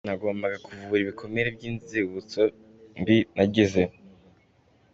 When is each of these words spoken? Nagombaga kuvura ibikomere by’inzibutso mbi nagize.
Nagombaga 0.07 0.57
kuvura 0.65 0.99
ibikomere 1.03 1.47
by’inzibutso 1.57 2.41
mbi 2.99 3.17
nagize. 3.35 3.83